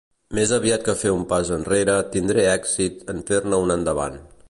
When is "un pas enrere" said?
1.17-1.99